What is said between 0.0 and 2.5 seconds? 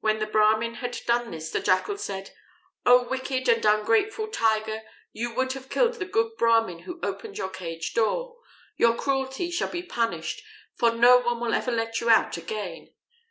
When the Brahmin had done this, the Jackal said: